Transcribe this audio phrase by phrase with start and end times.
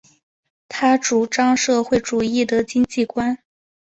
[0.67, 3.37] 他主张社会主义的经济观。